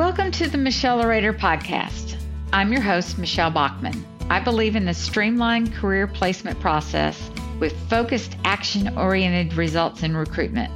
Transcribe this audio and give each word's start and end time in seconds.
Welcome 0.00 0.30
to 0.32 0.48
the 0.48 0.56
Michelle 0.56 1.02
Orator 1.02 1.34
Podcast. 1.34 2.16
I'm 2.54 2.72
your 2.72 2.80
host, 2.80 3.18
Michelle 3.18 3.50
Bachman. 3.50 4.02
I 4.30 4.40
believe 4.40 4.74
in 4.74 4.86
the 4.86 4.94
streamlined 4.94 5.74
career 5.74 6.06
placement 6.06 6.58
process 6.58 7.30
with 7.58 7.78
focused, 7.90 8.34
action 8.44 8.96
oriented 8.96 9.58
results 9.58 10.02
in 10.02 10.16
recruitment. 10.16 10.72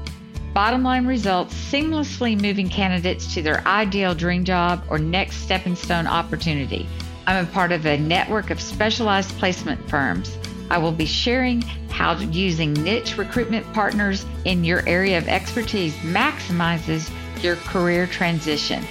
Bottom 0.52 0.82
line 0.82 1.06
results 1.06 1.54
seamlessly 1.54 2.38
moving 2.38 2.68
candidates 2.68 3.32
to 3.32 3.40
their 3.40 3.66
ideal 3.66 4.14
dream 4.14 4.44
job 4.44 4.84
or 4.90 4.98
next 4.98 5.36
stepping 5.38 5.74
stone 5.74 6.06
opportunity. 6.06 6.86
I'm 7.26 7.46
a 7.46 7.50
part 7.50 7.72
of 7.72 7.86
a 7.86 7.96
network 7.96 8.50
of 8.50 8.60
specialized 8.60 9.30
placement 9.38 9.88
firms. 9.88 10.36
I 10.68 10.76
will 10.76 10.92
be 10.92 11.06
sharing 11.06 11.62
how 11.88 12.18
using 12.18 12.74
niche 12.74 13.16
recruitment 13.16 13.72
partners 13.72 14.26
in 14.44 14.64
your 14.64 14.86
area 14.86 15.16
of 15.16 15.28
expertise 15.28 15.94
maximizes 16.00 17.10
your 17.42 17.56
career 17.56 18.06
transition. 18.06 18.84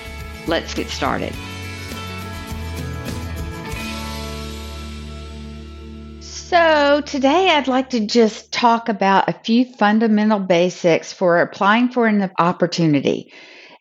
Let's 0.48 0.74
get 0.74 0.90
started. 0.90 1.34
So, 6.20 7.02
today 7.02 7.50
I'd 7.50 7.68
like 7.68 7.90
to 7.92 8.06
just 8.06 8.52
talk 8.52 8.88
about 8.88 9.28
a 9.28 9.40
few 9.44 9.66
fundamental 9.66 10.40
basics 10.40 11.12
for 11.12 11.42
applying 11.42 11.90
for 11.90 12.06
an 12.06 12.30
opportunity. 12.38 13.34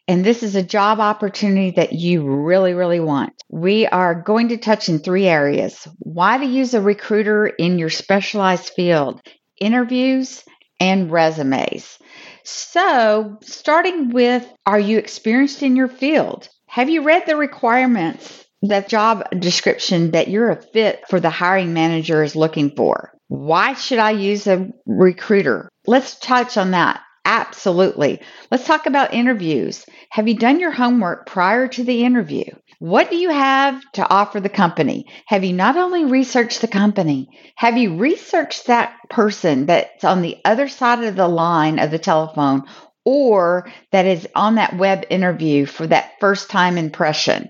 And 0.09 0.25
this 0.25 0.43
is 0.43 0.57
a 0.57 0.63
job 0.63 0.99
opportunity 0.99 1.73
that 1.73 1.93
you 1.93 2.25
really, 2.25 2.73
really 2.73 3.01
want. 3.01 3.35
We 3.51 3.87
are 3.87 4.15
going 4.15 4.49
to 4.49 4.57
touch 4.57 4.89
in 4.89 4.99
three 5.01 5.27
areas 5.27 5.87
why 5.99 6.39
to 6.39 6.47
use 6.47 6.75
a 6.75 6.81
recruiter 6.81 7.47
in 7.47 7.79
your 7.79 7.91
specialized 7.91 8.71
field, 8.75 9.21
interviews, 9.61 10.43
and 10.81 11.13
resumes. 11.13 11.99
So, 12.45 13.39
starting 13.43 14.11
with 14.11 14.51
Are 14.67 14.81
you 14.81 14.99
experienced 14.99 15.63
in 15.63 15.77
your 15.77 15.89
field? 15.89 16.49
Have 16.73 16.89
you 16.89 17.03
read 17.03 17.25
the 17.27 17.37
requirements, 17.37 18.47
the 18.63 18.81
job 18.81 19.29
description 19.39 20.13
that 20.13 20.29
you're 20.29 20.49
a 20.49 20.63
fit 20.63 21.05
for 21.07 21.21
the 21.21 21.29
hiring 21.29 21.75
manager 21.75 22.23
is 22.23 22.35
looking 22.35 22.71
for? 22.75 23.13
Why 23.29 23.75
should 23.75 23.99
I 23.99 24.13
use 24.13 24.47
a 24.47 24.71
recruiter? 24.87 25.69
Let's 25.87 26.19
touch 26.19 26.57
on 26.57 26.71
that. 26.71 27.03
Absolutely. 27.27 28.23
Let's 28.51 28.67
talk 28.67 28.87
about 28.87 29.13
interviews. 29.13 29.85
Have 30.09 30.29
you 30.29 30.35
done 30.35 30.61
your 30.61 30.71
homework 30.71 31.27
prior 31.27 31.69
to 31.69 31.85
the 31.85 32.07
interview? 32.07 32.45
What 32.79 33.11
do 33.11 33.17
you 33.17 33.29
have 33.29 33.83
to 33.93 34.09
offer 34.09 34.41
the 34.41 34.49
company? 34.49 35.05
Have 35.27 35.45
you 35.45 35.53
not 35.53 35.77
only 35.77 36.07
researched 36.07 36.63
the 36.63 36.69
company, 36.69 37.29
have 37.55 37.77
you 37.77 37.99
researched 37.99 38.69
that 38.69 38.97
person 39.11 39.67
that's 39.67 40.05
on 40.05 40.23
the 40.23 40.39
other 40.47 40.69
side 40.69 41.05
of 41.05 41.17
the 41.17 41.29
line 41.29 41.79
of 41.79 41.91
the 41.91 41.99
telephone 41.99 42.63
or 43.05 43.71
that 43.91 44.07
is 44.07 44.29
on 44.35 44.57
that 44.57 44.77
web 44.77 45.05
interview 45.11 45.67
for 45.67 45.87
that 45.87 46.13
first 46.21 46.51
time 46.51 46.79
impression. 46.79 47.49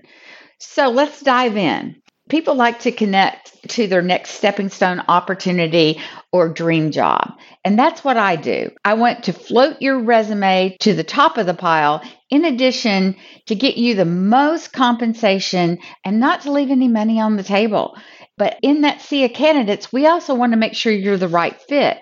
So 0.59 0.89
let's 0.89 1.21
dive 1.21 1.57
in. 1.57 1.97
People 2.29 2.55
like 2.55 2.79
to 2.79 2.91
connect 2.91 3.51
to 3.69 3.85
their 3.85 4.01
next 4.01 4.31
stepping 4.31 4.69
stone 4.69 5.03
opportunity 5.07 5.99
or 6.31 6.47
dream 6.47 6.91
job. 6.91 7.33
And 7.65 7.77
that's 7.77 8.03
what 8.03 8.15
I 8.15 8.37
do. 8.37 8.71
I 8.83 8.93
want 8.93 9.25
to 9.25 9.33
float 9.33 9.81
your 9.81 9.99
resume 9.99 10.77
to 10.79 10.93
the 10.93 11.03
top 11.03 11.37
of 11.37 11.45
the 11.45 11.53
pile, 11.53 12.01
in 12.29 12.45
addition 12.45 13.17
to 13.47 13.55
get 13.55 13.77
you 13.77 13.95
the 13.95 14.05
most 14.05 14.71
compensation 14.71 15.79
and 16.05 16.19
not 16.19 16.41
to 16.41 16.51
leave 16.51 16.71
any 16.71 16.87
money 16.87 17.19
on 17.19 17.35
the 17.35 17.43
table. 17.43 17.95
But 18.37 18.57
in 18.63 18.81
that 18.81 19.01
sea 19.01 19.25
of 19.25 19.33
candidates, 19.33 19.91
we 19.91 20.07
also 20.07 20.33
want 20.33 20.53
to 20.53 20.57
make 20.57 20.75
sure 20.75 20.91
you're 20.91 21.17
the 21.17 21.27
right 21.27 21.61
fit. 21.61 21.99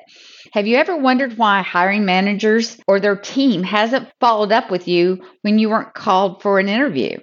Have 0.53 0.67
you 0.67 0.75
ever 0.75 0.97
wondered 0.97 1.37
why 1.37 1.61
hiring 1.61 2.03
managers 2.03 2.77
or 2.85 2.99
their 2.99 3.15
team 3.15 3.63
hasn't 3.63 4.11
followed 4.19 4.51
up 4.51 4.69
with 4.69 4.85
you 4.85 5.23
when 5.43 5.59
you 5.59 5.69
weren't 5.69 5.93
called 5.93 6.41
for 6.41 6.59
an 6.59 6.67
interview? 6.67 7.19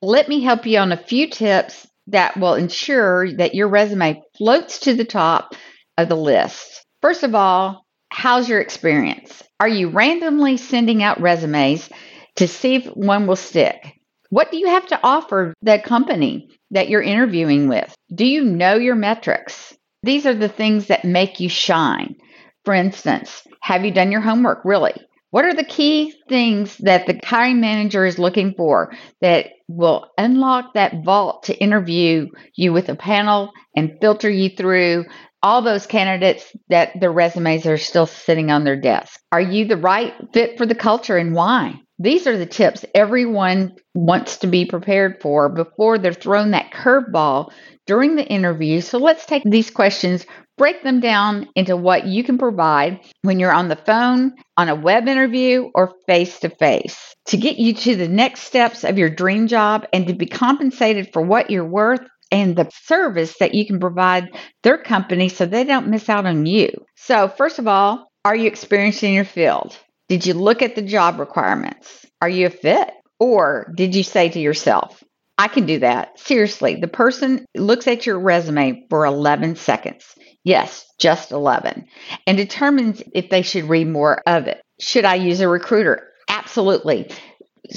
Let 0.00 0.28
me 0.28 0.42
help 0.42 0.66
you 0.66 0.78
on 0.78 0.90
a 0.90 0.96
few 0.96 1.30
tips 1.30 1.86
that 2.08 2.36
will 2.36 2.54
ensure 2.54 3.32
that 3.36 3.54
your 3.54 3.68
resume 3.68 4.20
floats 4.36 4.80
to 4.80 4.94
the 4.94 5.04
top 5.04 5.54
of 5.96 6.08
the 6.08 6.16
list. 6.16 6.84
First 7.00 7.22
of 7.22 7.36
all, 7.36 7.86
how's 8.08 8.48
your 8.48 8.60
experience? 8.60 9.44
Are 9.60 9.68
you 9.68 9.88
randomly 9.88 10.56
sending 10.56 11.04
out 11.04 11.20
resumes 11.20 11.88
to 12.34 12.48
see 12.48 12.74
if 12.74 12.86
one 12.86 13.28
will 13.28 13.36
stick? 13.36 13.94
What 14.30 14.50
do 14.50 14.56
you 14.56 14.66
have 14.66 14.88
to 14.88 14.98
offer 15.04 15.54
the 15.62 15.78
company 15.78 16.48
that 16.72 16.88
you're 16.88 17.00
interviewing 17.00 17.68
with? 17.68 17.94
Do 18.12 18.24
you 18.26 18.42
know 18.42 18.74
your 18.74 18.96
metrics? 18.96 19.72
These 20.02 20.26
are 20.26 20.34
the 20.34 20.48
things 20.48 20.88
that 20.88 21.04
make 21.04 21.38
you 21.38 21.48
shine. 21.48 22.16
For 22.64 22.74
instance, 22.74 23.46
have 23.60 23.84
you 23.84 23.90
done 23.90 24.12
your 24.12 24.20
homework 24.20 24.64
really? 24.64 24.94
What 25.30 25.46
are 25.46 25.54
the 25.54 25.64
key 25.64 26.14
things 26.28 26.76
that 26.78 27.06
the 27.06 27.18
hiring 27.24 27.60
manager 27.60 28.04
is 28.04 28.18
looking 28.18 28.54
for 28.54 28.92
that 29.22 29.46
will 29.66 30.10
unlock 30.18 30.74
that 30.74 31.02
vault 31.04 31.44
to 31.44 31.56
interview 31.56 32.28
you 32.54 32.72
with 32.72 32.90
a 32.90 32.94
panel 32.94 33.50
and 33.74 33.96
filter 34.00 34.28
you 34.28 34.50
through 34.50 35.06
all 35.42 35.62
those 35.62 35.86
candidates 35.86 36.44
that 36.68 36.92
their 37.00 37.10
resumes 37.10 37.66
are 37.66 37.78
still 37.78 38.06
sitting 38.06 38.50
on 38.50 38.64
their 38.64 38.76
desk? 38.76 39.18
Are 39.32 39.40
you 39.40 39.64
the 39.64 39.76
right 39.76 40.12
fit 40.32 40.58
for 40.58 40.66
the 40.66 40.74
culture 40.74 41.16
and 41.16 41.34
why? 41.34 41.80
These 41.98 42.26
are 42.26 42.36
the 42.36 42.46
tips 42.46 42.84
everyone 42.94 43.76
wants 43.94 44.38
to 44.38 44.46
be 44.46 44.66
prepared 44.66 45.20
for 45.20 45.48
before 45.48 45.98
they're 45.98 46.12
thrown 46.12 46.50
that 46.50 46.72
curveball 46.72 47.52
during 47.86 48.16
the 48.16 48.26
interview. 48.26 48.80
So 48.80 48.98
let's 48.98 49.26
take 49.26 49.42
these 49.44 49.70
questions 49.70 50.26
break 50.58 50.82
them 50.82 51.00
down 51.00 51.48
into 51.54 51.76
what 51.76 52.06
you 52.06 52.24
can 52.24 52.38
provide 52.38 53.00
when 53.22 53.40
you're 53.40 53.52
on 53.52 53.68
the 53.68 53.76
phone, 53.76 54.32
on 54.56 54.68
a 54.68 54.74
web 54.74 55.08
interview, 55.08 55.70
or 55.74 55.94
face 56.06 56.40
to 56.40 56.48
face 56.48 57.14
to 57.26 57.36
get 57.36 57.58
you 57.58 57.74
to 57.74 57.96
the 57.96 58.08
next 58.08 58.42
steps 58.42 58.84
of 58.84 58.98
your 58.98 59.08
dream 59.08 59.46
job 59.46 59.86
and 59.92 60.06
to 60.06 60.14
be 60.14 60.26
compensated 60.26 61.12
for 61.12 61.22
what 61.22 61.50
you're 61.50 61.64
worth 61.64 62.00
and 62.30 62.56
the 62.56 62.70
service 62.84 63.36
that 63.38 63.54
you 63.54 63.66
can 63.66 63.78
provide 63.78 64.28
their 64.62 64.78
company 64.78 65.28
so 65.28 65.46
they 65.46 65.64
don't 65.64 65.88
miss 65.88 66.08
out 66.08 66.26
on 66.26 66.46
you. 66.46 66.70
So, 66.96 67.28
first 67.28 67.58
of 67.58 67.68
all, 67.68 68.10
are 68.24 68.34
you 68.34 68.46
experienced 68.46 69.02
in 69.02 69.12
your 69.12 69.24
field? 69.24 69.76
Did 70.08 70.26
you 70.26 70.34
look 70.34 70.62
at 70.62 70.74
the 70.74 70.82
job 70.82 71.20
requirements? 71.20 72.06
Are 72.20 72.28
you 72.28 72.46
a 72.46 72.50
fit? 72.50 72.90
Or 73.18 73.72
did 73.76 73.94
you 73.94 74.02
say 74.02 74.28
to 74.30 74.40
yourself, 74.40 75.02
I 75.38 75.48
can 75.48 75.66
do 75.66 75.80
that. 75.80 76.18
Seriously, 76.18 76.76
the 76.76 76.88
person 76.88 77.44
looks 77.56 77.86
at 77.88 78.06
your 78.06 78.18
resume 78.18 78.86
for 78.90 79.04
11 79.04 79.56
seconds. 79.56 80.04
Yes, 80.44 80.86
just 80.98 81.30
11. 81.30 81.86
And 82.26 82.36
determines 82.36 83.02
if 83.14 83.30
they 83.30 83.42
should 83.42 83.64
read 83.68 83.88
more 83.88 84.22
of 84.26 84.46
it. 84.46 84.60
Should 84.80 85.04
I 85.04 85.14
use 85.16 85.40
a 85.40 85.48
recruiter? 85.48 86.08
Absolutely. 86.28 87.10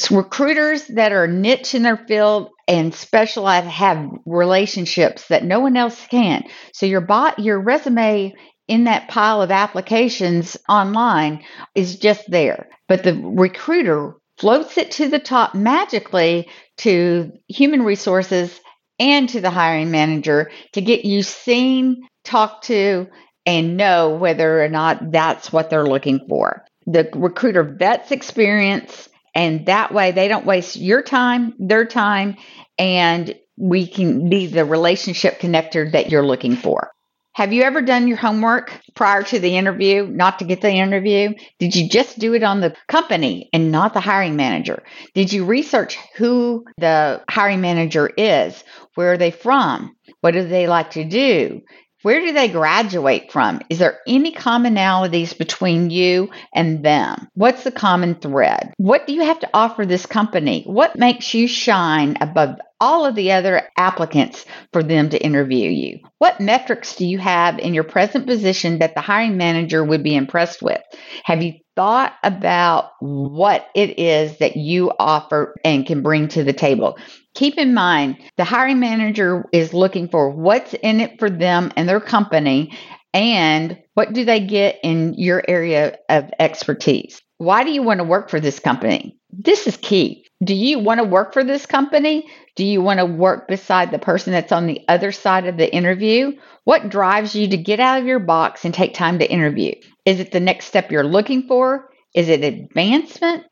recruiters 0.10 0.88
that 0.88 1.12
are 1.12 1.28
niche 1.28 1.76
in 1.76 1.84
their 1.84 1.98
field 1.98 2.50
and 2.68 2.94
specialize 2.94 3.66
have 3.66 4.10
relationships 4.26 5.28
that 5.28 5.44
no 5.44 5.60
one 5.60 5.78
else 5.78 6.08
can. 6.08 6.44
So 6.74 6.86
your 6.86 7.02
bot 7.02 7.38
your 7.38 7.60
resume 7.60 8.34
in 8.68 8.86
that 8.86 9.08
pile 9.10 9.44
of 9.44 9.52
applications 9.52 10.58
online 10.68 11.44
is 11.76 11.98
just 12.00 12.30
there. 12.30 12.68
But 12.88 13.04
the 13.04 13.14
recruiter 13.14 14.16
floats 14.38 14.78
it 14.78 14.92
to 14.92 15.08
the 15.08 15.20
top 15.20 15.54
magically 15.54 16.50
to 16.78 17.32
human 17.48 17.84
resources 17.84 18.60
and 19.00 19.30
to 19.30 19.42
the 19.42 19.50
hiring 19.50 19.92
manager 19.92 20.52
to 20.74 20.82
get 20.82 21.06
you 21.06 21.24
seen, 21.24 22.08
talked 22.24 22.66
to, 22.66 23.08
and 23.46 23.78
know 23.78 24.16
whether 24.16 24.64
or 24.64 24.70
not 24.70 25.12
that's 25.12 25.52
what 25.52 25.70
they're 25.70 25.86
looking 25.86 26.26
for. 26.28 26.66
The 26.88 27.10
recruiter 27.14 27.64
vets 27.64 28.12
experience, 28.12 29.10
and 29.34 29.66
that 29.68 29.94
way 29.94 30.12
they 30.12 30.28
don't 30.28 30.46
waste 30.46 30.76
your 30.76 31.02
time, 31.02 31.54
their 31.60 31.86
time, 31.86 32.38
and 32.78 33.36
we 33.58 33.88
can 33.88 34.30
be 34.30 34.48
the 34.48 34.66
relationship 34.66 35.40
connector 35.40 35.92
that 35.92 36.10
you're 36.10 36.26
looking 36.26 36.56
for. 36.56 36.92
Have 37.36 37.52
you 37.52 37.64
ever 37.64 37.82
done 37.82 38.08
your 38.08 38.16
homework 38.16 38.72
prior 38.94 39.22
to 39.22 39.40
the 39.40 39.58
interview, 39.58 40.08
not 40.08 40.40
to 40.40 40.46
get 40.46 40.62
the 40.62 40.72
interview? 40.72 41.34
Did 41.60 41.76
you 41.76 41.90
just 41.90 42.18
do 42.18 42.34
it 42.34 42.44
on 42.44 42.62
the 42.62 42.74
company 42.88 43.50
and 43.52 43.74
not 43.74 43.94
the 43.94 44.00
hiring 44.00 44.38
manager? 44.38 44.84
Did 45.14 45.34
you 45.34 45.44
research 45.44 45.98
who 46.16 46.64
the 46.78 47.22
hiring 47.30 47.60
manager 47.60 48.08
is? 48.08 48.64
Where 48.94 49.12
are 49.12 49.18
they 49.18 49.32
from? 49.32 49.98
What 50.22 50.32
do 50.32 50.48
they 50.48 50.68
like 50.68 50.92
to 50.92 51.04
do? 51.04 51.62
Where 52.04 52.22
do 52.22 52.32
they 52.32 52.48
graduate 52.48 53.32
from? 53.34 53.60
Is 53.68 53.80
there 53.80 53.98
any 54.08 54.32
commonalities 54.32 55.38
between 55.38 55.90
you 55.90 56.30
and 56.54 56.86
them? 56.86 57.28
What's 57.34 57.64
the 57.64 57.72
common 57.72 58.16
thread? 58.16 58.74
What 58.78 59.08
do 59.08 59.14
you 59.14 59.24
have 59.24 59.40
to 59.40 59.50
offer 59.54 59.86
this 59.86 60.06
company? 60.06 60.64
What 60.68 60.96
makes 60.98 61.34
you 61.34 61.48
shine 61.48 62.16
above 62.22 62.60
all 62.80 63.06
of 63.06 63.16
the 63.16 63.32
other 63.32 63.70
applicants 63.78 64.46
for 64.74 64.84
them 64.84 65.10
to 65.10 65.24
interview 65.24 65.70
you? 65.70 66.00
What 66.18 66.40
metrics 66.40 66.96
do 66.96 67.06
you 67.06 67.18
have 67.20 67.60
in 67.60 67.74
your 67.74 67.84
present 67.84 68.28
position 68.28 68.80
that 68.80 68.96
the 68.96 69.02
hiring 69.02 69.38
manager 69.38 69.84
would 69.84 70.04
be 70.04 70.16
impressed 70.16 70.62
with? 70.62 70.82
Have 71.24 71.42
you 71.42 71.54
thought 71.76 72.14
about 72.24 72.92
what 73.00 73.68
it 73.76 74.00
is 74.00 74.38
that 74.38 74.58
you 74.58 74.92
offer 75.00 75.56
and 75.64 75.86
can 75.86 76.02
bring 76.02 76.28
to 76.30 76.44
the 76.44 76.54
table? 76.54 76.98
Keep 77.34 77.58
in 77.58 77.74
mind, 77.74 78.18
the 78.38 78.44
hiring 78.44 78.80
manager 78.80 79.46
is 79.52 79.74
looking 79.74 80.08
for 80.08 80.30
what's 80.30 80.74
in 80.74 81.02
it 81.02 81.20
for 81.20 81.30
them 81.30 81.72
and 81.76 81.88
their 81.88 82.00
company 82.00 82.78
and 83.14 83.78
what 83.94 84.14
do 84.14 84.26
they 84.26 84.42
get 84.42 84.78
in 84.84 85.14
your 85.14 85.44
area 85.48 85.98
of 86.10 86.30
expertise. 86.40 87.22
Why 87.38 87.64
do 87.64 87.72
you 87.72 87.82
want 87.82 88.00
to 88.00 88.06
work 88.06 88.30
for 88.30 88.40
this 88.40 88.60
company? 88.60 89.18
This 89.32 89.68
is 89.68 89.78
key. 89.78 90.25
Do 90.44 90.54
you 90.54 90.80
want 90.80 91.00
to 91.00 91.06
work 91.06 91.34
for 91.34 91.44
this 91.44 91.66
company? 91.66 92.30
Do 92.56 92.66
you 92.66 92.82
want 92.82 93.00
to 93.00 93.06
work 93.06 93.48
beside 93.48 93.92
the 93.92 94.00
person 94.00 94.34
that's 94.34 94.52
on 94.52 94.68
the 94.68 94.82
other 94.88 95.12
side 95.12 95.48
of 95.48 95.58
the 95.58 95.74
interview? 95.74 96.34
What 96.66 96.90
drives 96.90 97.36
you 97.36 97.48
to 97.48 97.58
get 97.58 97.80
out 97.80 98.00
of 98.00 98.06
your 98.06 98.20
box 98.20 98.66
and 98.66 98.74
take 98.74 98.94
time 98.94 99.20
to 99.20 99.32
interview? 99.32 99.74
Is 100.06 100.20
it 100.20 100.32
the 100.32 100.40
next 100.40 100.66
step 100.66 100.92
you're 100.92 101.04
looking 101.04 101.48
for? 101.48 101.90
Is 102.14 102.28
it 102.28 102.44
advancement? 102.44 103.46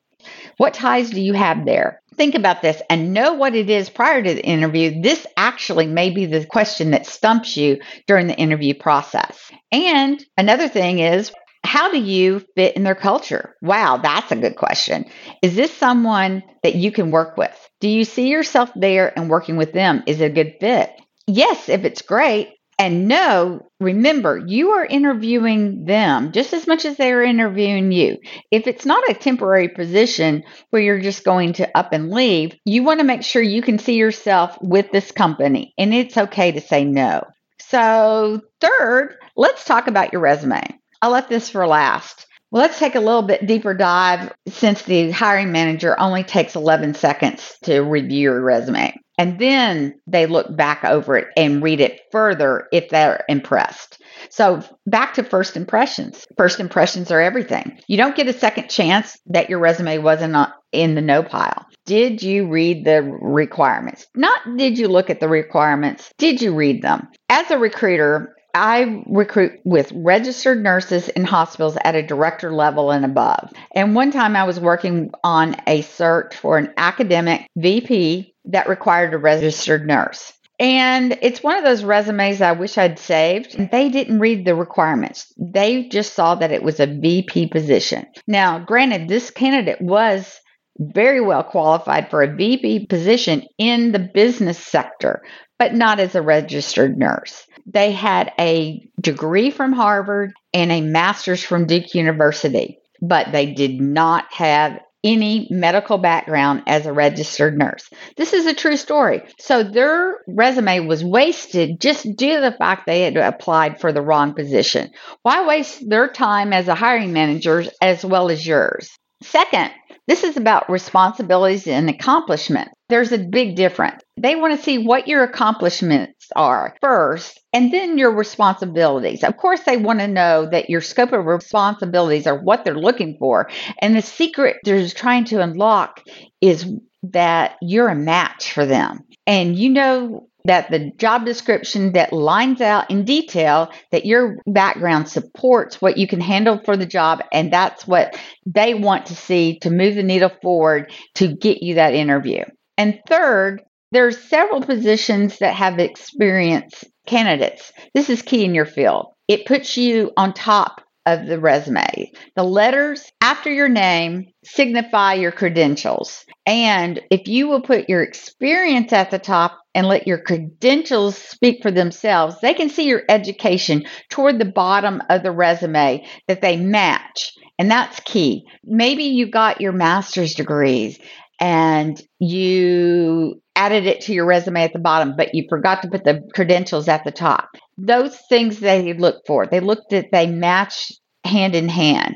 What 0.57 0.73
ties 0.73 1.09
do 1.09 1.21
you 1.21 1.33
have 1.33 1.65
there? 1.65 2.01
Think 2.15 2.35
about 2.35 2.61
this 2.61 2.81
and 2.89 3.13
know 3.13 3.33
what 3.33 3.55
it 3.55 3.69
is 3.69 3.89
prior 3.89 4.21
to 4.21 4.33
the 4.33 4.45
interview. 4.45 5.01
This 5.01 5.25
actually 5.35 5.87
may 5.87 6.11
be 6.11 6.25
the 6.25 6.45
question 6.45 6.91
that 6.91 7.07
stumps 7.07 7.57
you 7.57 7.79
during 8.07 8.27
the 8.27 8.37
interview 8.37 8.73
process. 8.73 9.51
And 9.71 10.23
another 10.37 10.67
thing 10.67 10.99
is, 10.99 11.31
how 11.63 11.91
do 11.91 11.99
you 11.99 12.39
fit 12.55 12.75
in 12.75 12.83
their 12.83 12.95
culture? 12.95 13.55
Wow, 13.61 13.97
that's 13.97 14.31
a 14.31 14.35
good 14.35 14.55
question. 14.55 15.05
Is 15.41 15.55
this 15.55 15.73
someone 15.73 16.43
that 16.61 16.75
you 16.75 16.91
can 16.91 17.11
work 17.11 17.37
with? 17.37 17.57
Do 17.79 17.87
you 17.87 18.05
see 18.05 18.29
yourself 18.29 18.71
there 18.75 19.17
and 19.17 19.29
working 19.29 19.57
with 19.57 19.73
them? 19.73 20.03
Is 20.07 20.21
it 20.21 20.31
a 20.31 20.33
good 20.33 20.55
fit? 20.59 20.91
Yes, 21.27 21.69
if 21.69 21.85
it's 21.85 22.01
great, 22.01 22.49
and 22.79 23.07
no, 23.07 23.61
remember, 23.79 24.43
you 24.45 24.71
are 24.71 24.85
interviewing 24.85 25.85
them 25.85 26.31
just 26.31 26.53
as 26.53 26.67
much 26.67 26.85
as 26.85 26.97
they 26.97 27.11
are 27.11 27.21
interviewing 27.21 27.91
you. 27.91 28.17
If 28.51 28.67
it's 28.67 28.85
not 28.85 29.09
a 29.09 29.13
temporary 29.13 29.69
position 29.69 30.43
where 30.71 30.81
you're 30.81 30.99
just 30.99 31.23
going 31.23 31.53
to 31.53 31.77
up 31.77 31.93
and 31.93 32.09
leave, 32.09 32.55
you 32.65 32.83
want 32.83 32.99
to 32.99 33.05
make 33.05 33.23
sure 33.23 33.41
you 33.41 33.61
can 33.61 33.77
see 33.77 33.95
yourself 33.95 34.57
with 34.61 34.91
this 34.91 35.11
company 35.11 35.73
and 35.77 35.93
it's 35.93 36.17
okay 36.17 36.51
to 36.51 36.61
say 36.61 36.83
no. 36.83 37.23
So, 37.59 38.41
third, 38.59 39.15
let's 39.37 39.65
talk 39.65 39.87
about 39.87 40.11
your 40.11 40.21
resume. 40.21 40.63
I 41.03 41.07
left 41.07 41.29
this 41.29 41.49
for 41.49 41.67
last. 41.67 42.27
Well, 42.49 42.61
let's 42.61 42.79
take 42.79 42.95
a 42.95 43.01
little 43.01 43.23
bit 43.23 43.45
deeper 43.45 43.73
dive 43.73 44.31
since 44.47 44.83
the 44.83 45.11
hiring 45.11 45.51
manager 45.51 45.99
only 45.99 46.23
takes 46.23 46.55
11 46.55 46.93
seconds 46.93 47.57
to 47.63 47.81
review 47.81 48.21
your 48.21 48.41
resume. 48.41 48.95
And 49.17 49.37
then 49.37 49.99
they 50.07 50.27
look 50.27 50.55
back 50.55 50.85
over 50.85 51.17
it 51.17 51.27
and 51.35 51.61
read 51.61 51.81
it 51.81 51.99
further 52.13 52.69
if 52.71 52.87
they're 52.87 53.25
impressed. 53.27 54.01
So, 54.29 54.61
back 54.87 55.15
to 55.15 55.23
first 55.23 55.57
impressions. 55.57 56.25
First 56.37 56.61
impressions 56.61 57.11
are 57.11 57.19
everything. 57.19 57.79
You 57.87 57.97
don't 57.97 58.15
get 58.15 58.29
a 58.29 58.33
second 58.33 58.69
chance 58.69 59.19
that 59.25 59.49
your 59.49 59.59
resume 59.59 59.97
wasn't 59.97 60.37
in 60.71 60.95
the 60.95 61.01
no 61.01 61.21
pile. 61.21 61.65
Did 61.85 62.23
you 62.23 62.47
read 62.47 62.85
the 62.85 63.03
requirements? 63.03 64.07
Not 64.15 64.39
did 64.55 64.77
you 64.77 64.87
look 64.87 65.09
at 65.09 65.19
the 65.19 65.27
requirements, 65.27 66.13
did 66.17 66.41
you 66.41 66.55
read 66.55 66.81
them? 66.81 67.09
As 67.27 67.51
a 67.51 67.57
recruiter, 67.57 68.33
I 68.53 69.03
recruit 69.07 69.59
with 69.63 69.91
registered 69.93 70.61
nurses 70.61 71.09
in 71.09 71.23
hospitals 71.23 71.77
at 71.83 71.95
a 71.95 72.05
director 72.05 72.53
level 72.53 72.91
and 72.91 73.03
above. 73.03 73.51
And 73.73 73.95
one 73.95 74.11
time 74.11 74.35
I 74.35 74.43
was 74.43 74.59
working 74.59 75.11
on 75.23 75.55
a 75.65 75.81
search 75.81 76.35
for 76.35 76.57
an 76.57 76.71
academic 76.77 77.47
VP 77.55 78.35
that 78.45 78.69
required 78.69 79.13
a 79.13 79.17
registered 79.17 79.87
nurse. 79.87 80.33
And 80.59 81.17
it's 81.21 81.41
one 81.41 81.57
of 81.57 81.63
those 81.63 81.83
resumes 81.83 82.39
I 82.39 82.51
wish 82.51 82.77
I'd 82.77 82.99
saved. 82.99 83.57
They 83.71 83.89
didn't 83.89 84.19
read 84.19 84.45
the 84.45 84.55
requirements. 84.55 85.33
They 85.37 85.87
just 85.89 86.13
saw 86.13 86.35
that 86.35 86.51
it 86.51 86.63
was 86.63 86.79
a 86.79 86.85
VP 86.85 87.47
position. 87.47 88.05
Now, 88.27 88.59
granted, 88.59 89.07
this 89.07 89.31
candidate 89.31 89.81
was 89.81 90.39
very 90.79 91.21
well 91.21 91.43
qualified 91.43 92.09
for 92.09 92.23
a 92.23 92.35
VP 92.35 92.87
position 92.87 93.43
in 93.57 93.91
the 93.91 93.99
business 93.99 94.57
sector, 94.57 95.21
but 95.59 95.73
not 95.73 95.99
as 95.99 96.15
a 96.15 96.21
registered 96.21 96.97
nurse. 96.97 97.45
They 97.65 97.91
had 97.91 98.31
a 98.39 98.89
degree 98.99 99.51
from 99.51 99.73
Harvard 99.73 100.33
and 100.53 100.71
a 100.71 100.81
master's 100.81 101.43
from 101.43 101.67
Duke 101.67 101.93
University, 101.93 102.79
but 103.01 103.31
they 103.31 103.53
did 103.53 103.79
not 103.79 104.25
have 104.31 104.79
any 105.03 105.47
medical 105.51 105.97
background 105.97 106.63
as 106.65 106.85
a 106.85 106.93
registered 106.93 107.57
nurse. 107.57 107.89
This 108.15 108.31
is 108.31 108.45
a 108.45 108.53
true 108.53 108.77
story. 108.77 109.21
So 109.37 109.63
their 109.63 110.19
resume 110.27 110.79
was 110.81 111.03
wasted 111.03 111.79
just 111.81 112.03
due 112.15 112.35
to 112.35 112.41
the 112.41 112.55
fact 112.57 112.85
they 112.85 113.01
had 113.01 113.17
applied 113.17 113.81
for 113.81 113.91
the 113.91 114.01
wrong 114.01 114.33
position. 114.33 114.91
Why 115.21 115.45
waste 115.45 115.87
their 115.89 116.07
time 116.07 116.53
as 116.53 116.69
a 116.69 116.75
hiring 116.75 117.11
manager 117.11 117.65
as 117.81 118.05
well 118.05 118.29
as 118.29 118.47
yours? 118.47 118.89
Second, 119.23 119.71
this 120.07 120.23
is 120.23 120.37
about 120.37 120.69
responsibilities 120.69 121.67
and 121.67 121.89
accomplishment. 121.89 122.69
There's 122.89 123.11
a 123.11 123.17
big 123.17 123.55
difference. 123.55 124.03
They 124.17 124.35
want 124.35 124.55
to 124.57 124.63
see 124.63 124.77
what 124.77 125.07
your 125.07 125.23
accomplishments 125.23 126.27
are 126.35 126.75
first 126.81 127.39
and 127.53 127.71
then 127.71 127.97
your 127.97 128.13
responsibilities. 128.13 129.23
Of 129.23 129.37
course, 129.37 129.61
they 129.61 129.77
want 129.77 129.99
to 129.99 130.07
know 130.07 130.47
that 130.49 130.69
your 130.69 130.81
scope 130.81 131.13
of 131.13 131.25
responsibilities 131.25 132.27
are 132.27 132.37
what 132.37 132.65
they're 132.65 132.75
looking 132.77 133.15
for. 133.17 133.49
And 133.79 133.95
the 133.95 134.01
secret 134.01 134.57
they're 134.63 134.87
trying 134.89 135.25
to 135.25 135.41
unlock 135.41 136.01
is 136.41 136.69
that 137.03 137.55
you're 137.61 137.89
a 137.89 137.95
match 137.95 138.51
for 138.51 138.65
them. 138.65 138.99
And 139.25 139.57
you 139.57 139.69
know 139.69 140.27
that 140.45 140.69
the 140.69 140.91
job 140.97 141.25
description 141.25 141.93
that 141.93 142.13
lines 142.13 142.61
out 142.61 142.89
in 142.89 143.05
detail 143.05 143.71
that 143.91 144.05
your 144.05 144.37
background 144.47 145.07
supports 145.07 145.81
what 145.81 145.97
you 145.97 146.07
can 146.07 146.19
handle 146.19 146.59
for 146.65 146.75
the 146.75 146.85
job 146.85 147.21
and 147.31 147.51
that's 147.51 147.87
what 147.87 148.17
they 148.45 148.73
want 148.73 149.05
to 149.05 149.15
see 149.15 149.59
to 149.59 149.69
move 149.69 149.95
the 149.95 150.03
needle 150.03 150.31
forward 150.41 150.91
to 151.15 151.33
get 151.33 151.63
you 151.63 151.75
that 151.75 151.93
interview. 151.93 152.43
And 152.77 152.99
third, 153.07 153.61
there's 153.91 154.17
several 154.17 154.61
positions 154.61 155.37
that 155.39 155.55
have 155.55 155.79
experienced 155.79 156.85
candidates. 157.05 157.71
This 157.93 158.09
is 158.09 158.21
key 158.21 158.43
in 158.43 158.55
your 158.55 158.65
field. 158.65 159.13
It 159.27 159.45
puts 159.45 159.77
you 159.77 160.11
on 160.17 160.33
top 160.33 160.81
of 161.05 161.27
the 161.27 161.39
resume. 161.39 162.11
The 162.35 162.43
letters 162.43 163.11
after 163.21 163.51
your 163.51 163.69
name 163.69 164.31
signify 164.43 165.15
your 165.15 165.31
credentials. 165.31 166.25
And 166.45 167.01
if 167.11 167.27
you 167.27 167.47
will 167.47 167.61
put 167.61 167.89
your 167.89 168.01
experience 168.01 168.93
at 168.93 169.11
the 169.11 169.19
top 169.19 169.59
and 169.75 169.87
let 169.87 170.07
your 170.07 170.19
credentials 170.19 171.17
speak 171.17 171.61
for 171.61 171.71
themselves, 171.71 172.35
they 172.41 172.53
can 172.53 172.69
see 172.69 172.87
your 172.87 173.03
education 173.09 173.85
toward 174.09 174.39
the 174.39 174.45
bottom 174.45 175.01
of 175.09 175.23
the 175.23 175.31
resume 175.31 176.05
that 176.27 176.41
they 176.41 176.57
match. 176.57 177.33
And 177.59 177.69
that's 177.69 177.99
key. 178.01 178.45
Maybe 178.63 179.03
you 179.03 179.29
got 179.29 179.61
your 179.61 179.71
master's 179.71 180.35
degrees 180.35 180.99
and 181.39 182.01
you 182.19 183.41
added 183.55 183.85
it 183.85 184.01
to 184.01 184.13
your 184.13 184.25
resume 184.25 184.63
at 184.63 184.73
the 184.73 184.79
bottom, 184.79 185.15
but 185.15 185.33
you 185.33 185.45
forgot 185.49 185.81
to 185.81 185.87
put 185.87 186.03
the 186.03 186.21
credentials 186.33 186.87
at 186.87 187.03
the 187.03 187.11
top. 187.11 187.49
Those 187.77 188.17
things 188.29 188.59
they 188.59 188.93
look 188.93 189.21
for. 189.27 189.45
They 189.45 189.59
look 189.59 189.79
at 189.91 190.07
they 190.11 190.27
match 190.27 190.91
hand 191.25 191.55
in 191.55 191.69
hand. 191.69 192.15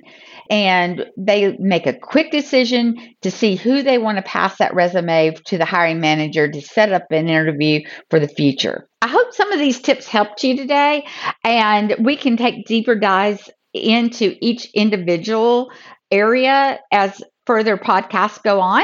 And 0.50 1.06
they 1.18 1.56
make 1.60 1.88
a 1.88 1.94
quick 1.94 2.32
decision 2.32 2.96
to 3.22 3.32
see 3.32 3.56
who 3.56 3.84
they 3.84 3.98
want 3.98 4.18
to 4.18 4.22
pass 4.22 4.58
that 4.58 4.74
resume 4.74 5.36
to 5.46 5.58
the 5.58 5.66
hiring 5.66 6.00
manager 6.00 6.50
to 6.50 6.62
set 6.62 6.92
up 6.92 7.06
an 7.12 7.30
interview 7.30 7.82
for 8.10 8.20
the 8.20 8.28
future. 8.28 8.88
I 9.02 9.08
hope 9.08 9.34
some 9.34 9.52
of 9.52 9.60
these 9.60 9.80
tips 9.80 10.08
helped 10.08 10.44
you 10.44 10.58
today, 10.58 11.06
and 11.44 11.96
we 12.00 12.16
can 12.16 12.38
take 12.38 12.66
deeper 12.66 12.96
dives 12.96 13.50
into 13.74 14.36
each 14.42 14.70
individual 14.74 15.72
area 16.12 16.80
as 16.92 17.22
further 17.48 17.78
podcasts 17.78 18.44
go 18.44 18.60
on. 18.60 18.84